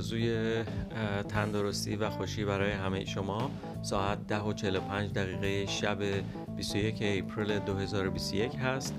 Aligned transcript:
آرزوی 0.00 0.62
تندرستی 1.28 1.96
و 1.96 2.10
خوشی 2.10 2.44
برای 2.44 2.72
همه 2.72 3.04
شما. 3.04 3.50
ساعت 3.82 4.26
10 4.26 4.40
و 4.40 4.52
45 4.52 5.12
دقیقه 5.12 5.66
شب 5.66 5.98
21 6.56 6.98
اپریل 7.02 7.58
2021 7.58 8.56
هست. 8.56 8.94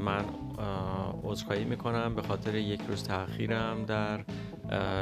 من 0.00 0.24
عذرخواهی 1.24 1.64
می‌کنم. 1.64 2.14
به 2.14 2.22
خاطر 2.22 2.54
یک 2.54 2.80
روز 2.88 3.02
تاخیرم 3.02 3.84
در 3.84 4.24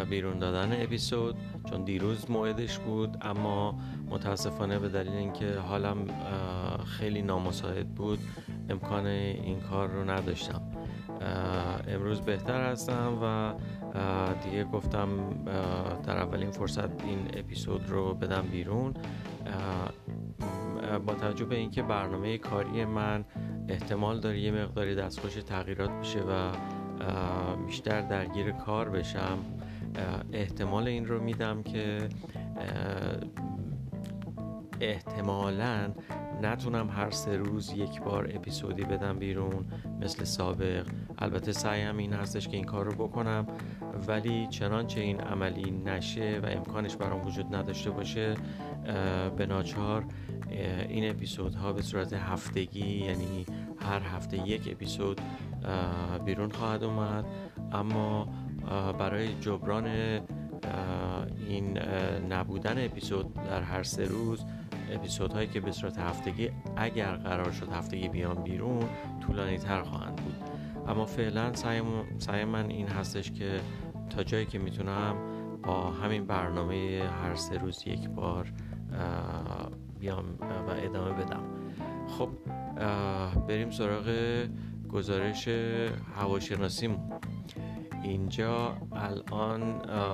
بیرون 0.04 0.38
دادن 0.38 0.82
اپیزود 0.82 1.37
چون 1.70 1.84
دیروز 1.84 2.30
موعدش 2.30 2.78
بود 2.78 3.16
اما 3.20 3.78
متاسفانه 4.10 4.78
به 4.78 4.88
دلیل 4.88 5.12
اینکه 5.12 5.54
حالم 5.59 6.06
خیلی 6.84 7.23
نامساعد 7.23 7.95
بود 7.95 8.18
امکان 8.70 9.06
این 9.06 9.60
کار 9.60 9.88
رو 9.88 10.10
نداشتم. 10.10 10.75
امروز 11.88 12.20
بهتر 12.20 12.70
هستم 12.70 13.18
و 13.22 13.54
دیگه 14.44 14.64
گفتم 14.64 15.08
در 16.06 16.16
اولین 16.16 16.50
فرصت 16.50 17.04
این 17.04 17.18
اپیزود 17.34 17.88
رو 17.88 18.14
بدم 18.14 18.42
بیرون. 18.42 18.94
با 21.06 21.14
توجه 21.14 21.44
به 21.44 21.56
اینکه 21.56 21.82
برنامه 21.82 22.38
کاری 22.38 22.84
من 22.84 23.24
احتمال 23.68 24.20
داره 24.20 24.40
یه 24.40 24.50
مقداری 24.50 24.94
دستخوش 24.94 25.34
تغییرات 25.34 25.90
بشه 25.90 26.20
و 26.20 26.50
بیشتر 27.66 28.00
درگیر 28.00 28.50
کار 28.50 28.88
بشم 28.88 29.38
احتمال 30.32 30.88
این 30.88 31.06
رو 31.06 31.20
میدم 31.20 31.62
که 31.62 32.08
احتمالا 34.80 35.91
نتونم 36.43 36.91
هر 36.91 37.10
سه 37.10 37.37
روز 37.37 37.73
یک 37.73 38.02
بار 38.02 38.30
اپیزودی 38.35 38.85
بدم 38.85 39.19
بیرون 39.19 39.65
مثل 40.01 40.24
سابق. 40.24 40.87
البته 41.19 41.52
سعیم 41.52 41.96
این 41.96 42.13
هستش 42.13 42.49
که 42.49 42.57
این 42.57 42.65
کار 42.65 42.85
رو 42.85 43.07
بکنم. 43.07 43.47
ولی 44.09 44.47
چنانچه 44.47 45.01
این 45.01 45.21
عملی 45.21 45.71
نشه 45.71 46.41
و 46.43 46.47
امکانش 46.47 46.97
برام 46.97 47.27
وجود 47.27 47.54
نداشته 47.54 47.91
باشه 47.91 48.35
به 49.37 49.47
ناچار 49.47 50.04
این 50.88 51.10
اپیزودها 51.10 51.73
به 51.73 51.82
صورت 51.82 52.13
هفتگی 52.13 53.04
یعنی 53.04 53.47
هر 53.79 54.01
هفته 54.01 54.49
یک 54.49 54.69
اپیزود 54.73 55.21
بیرون 56.24 56.51
خواهد 56.51 56.85
اومد. 56.85 57.24
اما 57.73 58.29
برای 58.99 59.35
جبران 59.41 59.87
این 61.49 61.79
نبودن 62.30 62.85
اپیزود 62.85 63.35
در 63.35 63.63
هر 63.63 63.82
سه 63.82 64.04
روز 64.04 64.44
اپیزودهایی 64.91 65.48
که 65.48 65.60
به 65.60 65.72
صورت 65.72 65.98
هفتگی 65.98 66.50
اگر 66.76 67.16
قرار 67.16 67.53
شد 67.53 67.72
هفتگی 67.72 68.09
بیان 68.09 68.42
بیرون 68.42 68.88
طولانی 69.26 69.59
تر 69.59 69.82
خواهند 69.82 70.16
بود. 70.16 70.34
اما 70.88 71.06
فعلا 71.06 71.53
سعی 72.19 72.44
من 72.44 72.70
این 72.70 72.88
هستش 72.88 73.32
که 73.32 73.60
تا 74.10 74.22
جایی 74.22 74.47
که 74.47 74.59
می‌تونم 74.59 75.16
با 75.62 75.91
همین 75.91 76.26
برنامه 76.26 77.03
هر 77.22 77.34
سه 77.34 77.59
روز 77.59 77.82
یک 77.87 78.09
بار 78.09 78.53
بیام 80.00 80.25
و 80.41 80.70
ادامه 80.70 81.12
بدم. 81.12 81.42
خب 82.09 82.28
بریم 83.48 83.70
سراغ 83.70 84.04
گزارش 84.92 85.48
هواشناسیمون. 86.16 87.12
اینجا 88.03 88.76
الان 88.92 89.62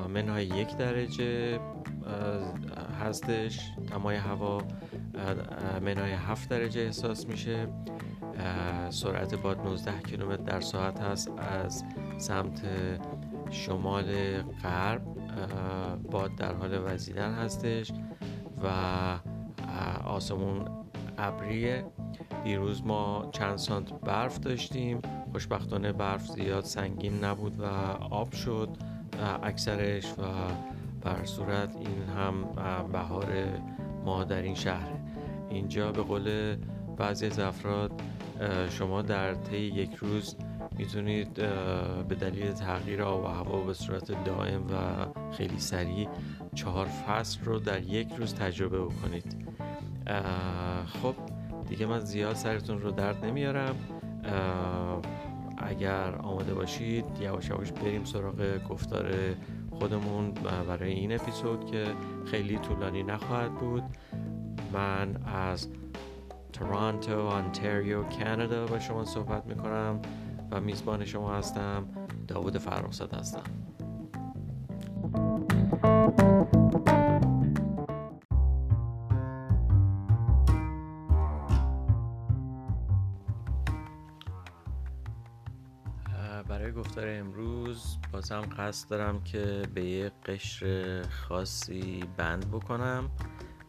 منهای 0.09 0.47
یک 0.47 0.77
درجه 0.77 1.61
هستش. 3.01 3.71
دمای 3.91 4.17
هوا 4.17 4.63
منهای 5.81 6.13
هفت 6.13 6.49
درجه 6.49 6.81
احساس 6.81 7.27
میشه. 7.27 7.69
سرعت 8.91 9.35
باد 9.35 9.61
19 9.61 9.93
کیلومتر 10.01 10.43
در 10.43 10.61
ساعت 10.61 11.01
هست 11.01 11.31
از 11.39 11.85
سمت 12.19 12.63
شمال 13.51 14.13
غرب. 14.63 15.03
باد 16.11 16.35
در 16.35 16.55
حال 16.55 16.81
وزیدن 16.85 17.35
هستش 17.35 17.93
و 18.65 18.69
آسمون 20.05 20.65
ابریه. 21.19 21.85
دیروز 22.45 22.83
ما 22.87 23.29
چند 23.33 23.57
سانت 23.57 23.93
برف 23.93 24.39
داشتیم. 24.39 25.01
خوشبختانه 25.33 25.93
برف 25.93 26.27
زیاد 26.27 26.65
سنگین 26.65 27.25
نبود 27.25 27.61
و 27.61 27.65
آب 28.11 28.33
شد. 28.33 28.69
اکثرش 29.43 30.13
و 30.13 30.23
بر 31.05 31.25
صورت 31.25 31.77
این 31.77 32.03
هم 32.17 32.45
بهار 32.93 33.27
ما 34.05 34.25
در 34.25 34.43
این 34.43 34.55
شهر. 34.55 34.91
اینجا 35.51 35.93
به 35.93 36.03
قول 36.03 36.57
بعضی 36.97 37.27
از 37.27 37.39
افراد 37.39 38.03
شما 38.71 39.03
در 39.03 39.35
طی 39.35 39.57
یک 39.57 39.95
روز 39.95 40.37
می‌تونید 40.79 41.35
به 42.09 42.15
دلیل 42.21 42.53
تغییر 42.53 43.03
آب 43.03 43.25
و 43.25 43.27
هوا 43.27 43.61
به 43.61 43.75
صورت 43.75 44.25
دائم 44.25 44.61
و 44.61 45.07
خیلی 45.33 45.59
سریع 45.59 46.09
چهار 46.55 46.87
فصل 46.87 47.45
رو 47.45 47.59
در 47.59 47.83
یک 47.83 48.09
روز 48.19 48.35
تجربه 48.35 48.81
بکنید. 48.81 49.37
خب 50.87 51.15
دیگه 51.69 51.87
من 51.87 52.01
زیاد 52.01 52.37
سرتون 52.37 52.81
رو 52.81 52.91
درد 52.91 53.25
نمیارم. 53.25 53.75
اگر 55.59 56.15
آماده 56.15 56.55
باشید 56.55 57.05
یواش 57.21 57.49
یواش 57.49 57.73
بریم 57.73 58.05
سراغ 58.05 58.69
گفتار 58.69 59.15
خودمون 59.83 60.31
برای 60.69 60.93
این 60.93 61.13
اپیزود 61.13 61.71
که 61.71 61.85
خیلی 62.27 62.59
طولانی 62.59 63.03
نخواهد 63.03 63.55
بود 63.55 63.83
من 64.73 65.17
از 65.27 65.69
تورانتو، 66.53 67.21
آنتاریو، 67.21 68.03
کانادا 68.03 68.67
با 68.67 68.79
شما 68.79 69.05
صحبت 69.05 69.47
می‌کنم 69.47 70.01
و 70.51 70.61
میزبان 70.61 71.05
شما 71.05 71.35
هستم 71.35 71.85
داوود 72.29 72.59
فرخزاد 72.59 73.15
هستم. 73.15 73.43
برای 86.63 86.75
گفتار 86.75 87.09
امروز 87.09 87.97
بازم 88.13 88.41
قصد 88.41 88.91
دارم 88.91 89.23
که 89.23 89.63
به 89.75 89.85
یه 89.85 90.13
قشر 90.27 91.03
خاصی 91.03 92.05
بند 92.17 92.51
بکنم 92.51 93.11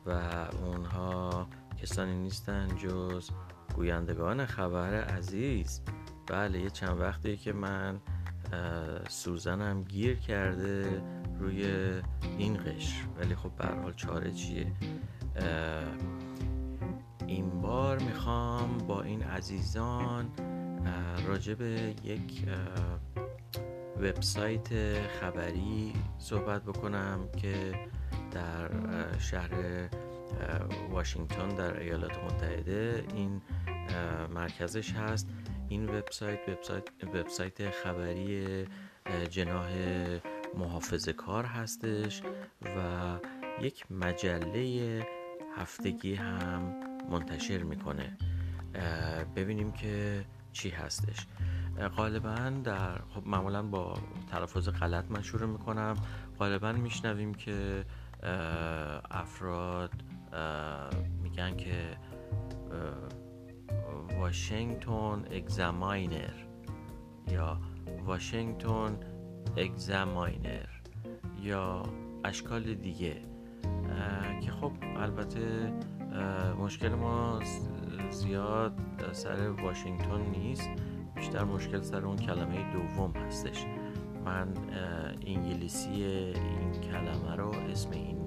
و 0.06 0.12
اونها 0.66 1.48
کسانی 1.82 2.16
نیستن 2.16 2.68
جز 2.78 3.30
گویندگان 3.76 4.46
خبر 4.46 4.94
عزیز. 5.04 5.82
بله 6.28 6.60
یه 6.60 6.70
چند 6.70 7.00
وقتی 7.00 7.38
که 7.38 7.54
من 7.54 8.00
سوزنم 9.10 9.84
گیر 9.84 10.20
کرده 10.20 11.02
روی 11.40 11.66
این 12.38 12.58
قشر. 12.58 13.06
ولی 13.18 13.36
خب 13.36 13.52
به 13.52 13.68
حال 13.68 13.94
چاره 13.94 14.32
چیه؟ 14.32 14.72
این 17.28 17.62
بار 17.62 18.00
می‌خوام 18.00 18.78
با 18.78 19.02
این 19.02 19.24
عزیزان 19.24 20.32
راجع 21.28 21.54
به 21.54 21.96
یک 22.04 22.46
وبسایت 23.98 24.68
خبری 25.08 25.94
صحبت 26.18 26.64
بکنم 26.64 27.30
که 27.42 27.74
در 28.32 28.70
شهر 29.20 29.50
واشنگتن 30.92 31.48
در 31.48 31.80
ایالات 31.80 32.24
متحده 32.24 33.06
این 33.16 33.42
مرکزش 34.34 34.94
هست. 34.94 35.30
این 35.70 35.90
وبسایت 35.90 36.40
وبسایت 36.50 36.84
وبسایت 37.04 37.70
خبری 37.70 38.66
جناح 39.30 39.70
محافظه 40.58 41.14
کار 41.14 41.46
هستش 41.46 42.22
و 42.62 43.18
یک 43.62 43.92
مجله 43.92 45.08
هفتگی 45.58 46.16
هم 46.16 46.76
منتشر 47.10 47.64
می‌کنه. 47.64 48.18
ببینیم 49.36 49.72
که 49.72 50.26
چی 50.54 50.70
هستش. 50.70 51.28
غالبا 51.98 52.52
در 52.64 52.98
خب 53.10 53.28
معمولا 53.28 53.64
با 53.64 53.94
تلفظ 54.32 54.70
غلط 54.70 55.12
من 55.12 55.22
شروع 55.22 55.50
می‌کنم. 55.50 55.96
غالبا 56.40 56.72
میشنویم 56.72 57.34
که 57.34 57.86
افراد 59.12 59.92
میگن 61.24 61.58
که 61.58 61.98
واشنگتن 64.20 65.26
اگزاماینر 65.32 66.34
یا 67.28 67.58
واشنگتن 68.06 69.00
اگزاماینر 69.58 70.70
یا 71.42 71.84
اشکال 72.26 72.74
دیگه 72.74 73.22
که 74.42 74.52
خب 74.52 74.72
البته 74.98 75.74
مشکل 76.60 76.90
ما 76.90 77.40
زیاد 78.10 78.74
سر 79.12 79.50
واشنگتن 79.50 80.22
نیست. 80.22 80.70
بیشتر 81.16 81.44
مشکل 81.44 81.82
سر 81.82 82.06
اون 82.06 82.18
کلمه 82.18 82.74
دوم 82.74 83.12
هستش. 83.12 83.66
من 84.26 84.54
انگلیسی 85.26 86.04
این 86.04 86.72
کلمه 86.92 87.36
رو 87.36 87.50
اسم 87.72 87.92
این 87.92 88.18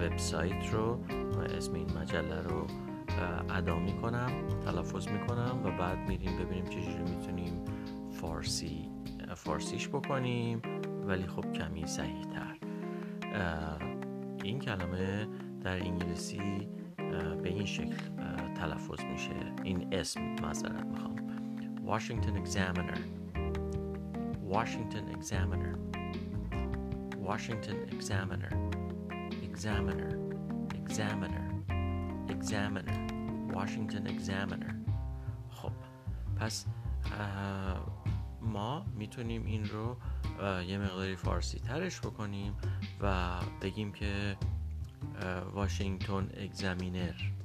وبسایت 0.00 0.72
رو 0.72 1.04
اسم 1.56 1.74
این 1.74 1.98
مجله 1.98 2.42
رو 2.42 2.66
ادا 3.50 3.78
می‌کنم 3.78 4.30
تلفظ 4.64 5.08
می‌کنم 5.08 5.60
و 5.64 5.70
بعد 5.70 6.08
میریم 6.08 6.38
ببینیم 6.38 6.64
چجوری 6.64 7.02
می‌تونیم 7.02 7.64
فارسی 8.10 8.88
فارسیش 9.34 9.88
بکنیم. 9.88 10.62
ولی 11.06 11.26
خب 11.26 11.52
کمی 11.52 11.86
صحیح 11.86 12.22
تر 12.22 12.56
این 14.42 14.58
کلمه 14.58 15.28
در 15.64 15.76
انگلیسی 15.76 16.68
به 17.42 17.48
این 17.48 17.64
شکل 17.64 17.94
تلفظ 18.62 19.04
میشه 19.04 19.52
این 19.62 19.94
اسم 19.94 20.20
معذرت 20.20 20.84
می‌خوام 20.86 21.16
Washington 21.86 22.46
Examiner 22.46 22.98
Washington 24.52 25.04
Examiner 25.16 25.74
Washington 27.28 27.76
Examiner 27.94 28.52
Examiner 29.48 30.12
Examiner 30.80 31.46
Examiner 32.34 32.98
Washington 33.56 34.06
Examiner 34.06 34.74
خب 35.50 35.72
پس 36.36 36.66
ما 38.42 38.84
می‌تونیم 38.98 39.46
این 39.46 39.64
رو 39.64 39.96
یه 40.66 40.78
مقداری 40.78 41.16
فارسی 41.16 41.58
ترش 41.58 42.00
بکنیم 42.00 42.54
و 43.00 43.38
بگیم 43.62 43.92
که 43.92 44.36
واشنگتن 45.54 46.28
اگزامینر 46.36 47.41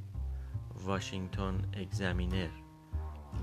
واشنگتن 0.87 1.61
اگزامینر. 1.73 2.49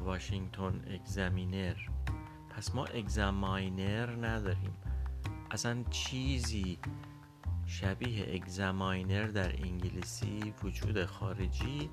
واشنگتن 0.05 0.81
اگزامینر. 0.91 1.77
پس 2.51 2.75
ما 2.75 2.85
اگزاماینر 2.85 4.27
نداریم. 4.27 4.73
اصلا 5.51 5.83
چیزی 5.91 6.79
شبیه 7.67 8.35
اگزاماینر 8.35 9.27
در 9.27 9.53
انگلیسی 9.53 10.55
وجود 10.63 11.05
خارجی 11.05 11.91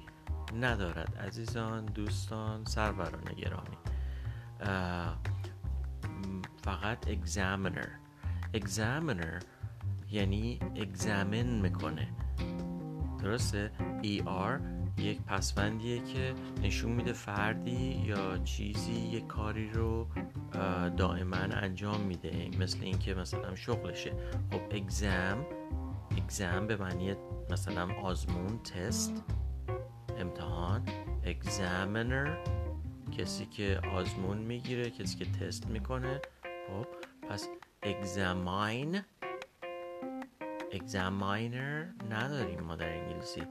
ندارد. 0.59 1.17
عزیزان 1.17 1.85
دوستان 1.85 2.65
سروران 2.65 3.33
گرامی. 3.37 3.77
فقط 6.63 7.05
examiner 7.05 7.89
examiner 8.55 9.43
یعنی 10.11 10.59
examine 10.75 11.61
می‌کنه. 11.61 12.07
درسته؟ 13.19 13.71
ER 14.03 14.80
یک 14.97 15.21
پسوندیه 15.21 16.03
که 16.03 16.33
نشون 16.61 16.91
میده 16.91 17.13
فردی 17.13 18.03
یا 18.05 18.37
چیزی 18.37 18.93
یک 18.93 19.27
کاری 19.27 19.69
رو 19.69 20.07
دائما 20.97 21.37
انجام 21.37 22.01
میده. 22.01 22.49
مثل 22.59 22.77
اینکه 22.81 23.13
مثلا 23.13 23.55
شغلشه. 23.55 24.11
خب 24.51 24.61
اگزم 24.71 25.45
اگزم 26.17 26.67
به 26.67 26.75
معنی 26.75 27.15
مثلا 27.51 27.93
آزمون 28.03 28.59
تست 28.63 29.23
امتحان. 30.17 30.85
examiner 31.25 32.29
کسی 33.17 33.45
که 33.45 33.79
آزمون 33.93 34.37
می‌گیره 34.37 34.89
کسی 34.89 35.17
که 35.17 35.25
تست 35.31 35.67
می‌کنه. 35.67 36.21
خب 36.67 36.87
پس 37.29 37.49
examine 37.83 38.97
examiner 40.71 41.93
نداریم 42.11 42.59
ما 42.59 42.75
در 42.75 42.97
انگلیسی. 42.97 43.41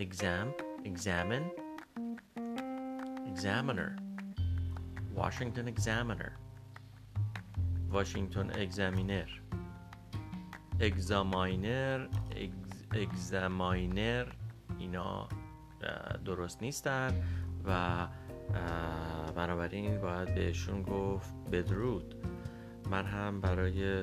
exam 0.00 0.71
examine. 0.84 1.50
Examiner. 3.32 3.96
Washington 5.14 5.68
examiner. 5.68 6.32
Washington 7.90 8.50
examiner. 8.64 9.28
Examiner 10.80 12.08
examiner. 12.94 14.26
اینا 14.78 15.28
درست 16.24 16.62
نیستن 16.62 17.10
و 17.64 18.06
بنابراین 19.36 20.00
باید 20.00 20.34
بهشون 20.34 20.82
گفت 20.82 21.34
بدرود. 21.52 22.14
من 22.90 23.04
هم 23.06 23.40
برای 23.40 24.02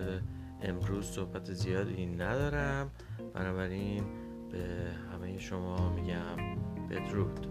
امروز 0.61 1.05
صحبت 1.05 1.53
زیادی 1.53 2.05
ندارم. 2.05 2.91
بنابراین 3.33 4.03
به 4.51 4.91
همه 5.13 5.37
شما 5.37 5.93
میگم 5.93 6.37
بدرود. 6.89 7.49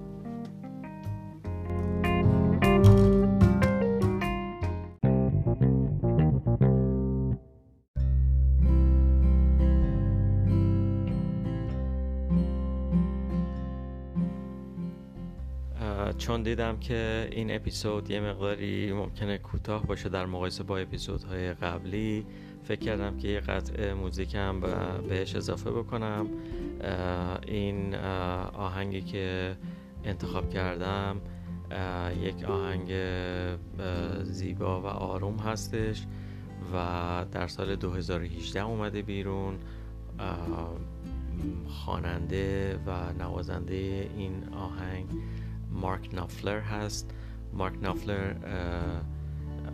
چون 16.19 16.43
دیدم 16.43 16.79
که 16.79 17.29
این 17.33 17.51
اپیزود 17.51 18.11
یه 18.11 18.21
مقداری 18.21 18.93
ممکنه 18.93 19.39
کوتاه 19.39 19.87
باشه 19.87 20.09
در 20.09 20.27
مقایسه 20.27 20.63
با 20.63 20.79
اپیزودهای 20.79 21.55
قبلی 21.55 22.27
فکر 22.69 22.81
کردم 22.81 23.17
که 23.17 23.29
یه 23.29 23.41
قطعه 23.41 23.95
موزیکم 23.95 24.61
بهش 25.09 25.37
اضافه 25.37 25.71
بکنم. 25.71 26.27
این 27.47 27.95
آهنگی 27.95 29.01
که 29.01 29.57
انتخاب 30.05 30.51
کردم 30.51 31.21
یک 32.23 32.45
آهنگ 32.45 32.93
زیبا 34.23 34.81
و 34.81 34.87
آروم 34.87 35.39
هستش 35.39 36.07
و 36.75 37.25
در 37.33 37.47
سال 37.47 37.77
2018 37.77 38.63
اومده 38.63 39.03
بیرون. 39.03 39.59
خواننده 41.67 42.79
و 42.87 43.13
نوازنده 43.13 44.11
این 44.17 44.49
آهنگ 44.53 45.07
مارک 45.71 46.15
نافلر 46.15 46.61
هست. 46.61 47.11
مارک 47.53 47.75
نافلر 47.83 48.35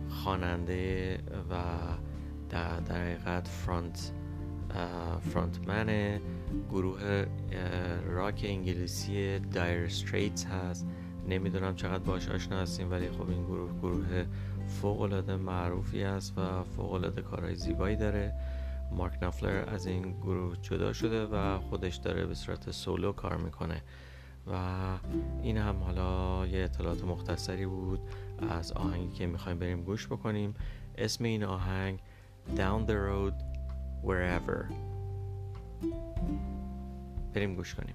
خواننده 0.09 1.17
و 1.51 1.55
در, 2.49 2.79
در 2.79 3.03
حقیقت 3.03 3.47
فرانت 3.47 4.11
فرانتمن 5.21 6.19
گروه 6.69 7.25
راک 8.05 8.41
انگلیسی 8.47 9.39
دایر 9.39 9.85
استریتس 9.85 10.45
هست. 10.45 10.87
نمی‌دونم 11.29 11.75
چقدر 11.75 12.03
باش 12.03 12.29
آشنا 12.29 12.59
هستیم 12.61 12.91
ولی 12.91 13.09
خب 13.09 13.29
این 13.29 13.43
گروه 13.43 13.79
گروه 13.81 14.25
فوق 14.67 15.01
العاده 15.01 15.35
معروفی 15.35 16.03
است 16.03 16.37
و 16.37 16.63
فوق 16.63 16.93
العاده 16.93 17.21
کارهای 17.21 17.55
زیبایی 17.55 17.95
داره. 17.95 18.33
مارک 18.91 19.23
نافلر 19.23 19.69
از 19.69 19.85
این 19.85 20.11
گروه 20.21 20.57
جدا 20.61 20.93
شده 20.93 21.25
و 21.25 21.59
خودش 21.59 21.95
داره 21.95 22.25
به 22.25 22.33
صورت 22.33 22.71
سولو 22.71 23.11
کار 23.11 23.37
می‌کنه. 23.37 23.81
و 24.51 24.53
این 25.41 25.57
هم 25.57 25.75
حالا 25.75 26.47
یه 26.47 26.63
اطلاعات 26.63 27.03
مختصری 27.03 27.65
بود 27.65 27.99
از 28.49 28.71
آهنگی 28.71 29.13
که 29.13 29.27
می‌خوایم 29.27 29.59
بریم 29.59 29.83
گوش 29.83 30.07
بکنیم. 30.07 30.55
اسم 30.97 31.23
این 31.23 31.43
آهنگ 31.43 31.99
Down 32.56 32.86
the 32.86 32.96
Road 33.08 33.34
Wherever 34.02 34.64
بریم 37.34 37.54
گوش 37.54 37.74
کنیم 37.74 37.94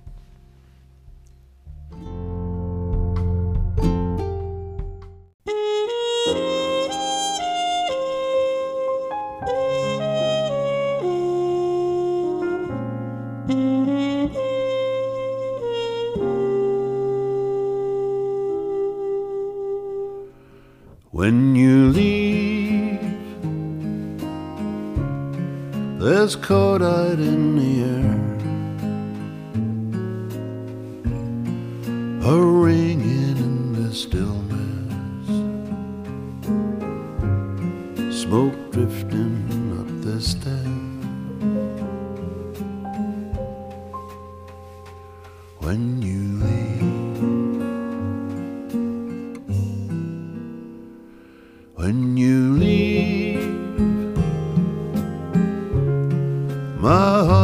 there's 26.41 26.51
cordite 26.51 27.19
in 27.19 27.57
the 27.57 27.83
air, 27.83 28.10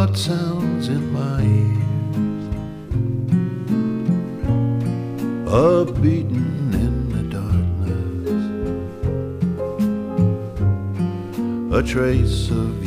my 0.06 0.16
sounds 0.16 0.88
in 0.88 1.12
my 1.12 1.42
ears, 1.42 2.44
a 5.52 5.84
beating 6.00 6.72
in 6.84 7.08
the 7.14 7.22
darkness, 7.38 8.44
a 11.74 11.82
trace 11.82 12.50
of 12.50 12.85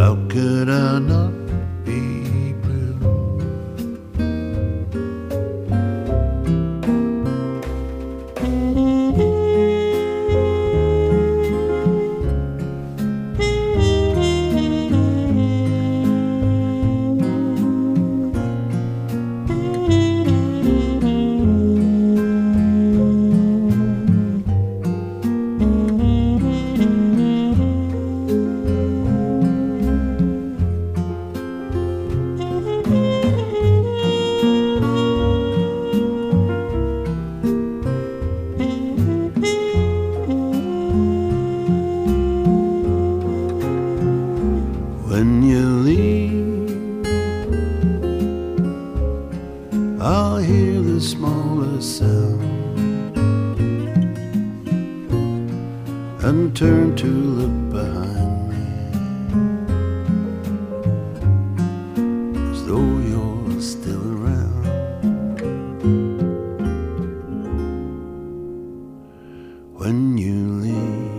How 0.00 0.16
could 0.30 0.70
I 0.70 0.98
not 0.98 1.39
I'll 50.02 50.38
hear 50.38 50.80
the 50.80 50.98
smallest 50.98 51.98
sound 51.98 52.40
and 56.24 56.56
turn 56.56 56.96
to 56.96 57.06
look 57.06 57.70
behind 57.70 58.48
me 58.48 58.56
as 62.50 62.64
though 62.66 62.98
you're 63.10 63.60
still 63.60 64.00
around. 64.16 64.64
When 69.74 70.16
you 70.16 70.48
leave, 70.64 71.10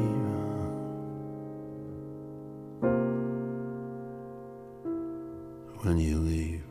when 5.83 6.00
you 6.00 6.17
leave. 6.17 6.70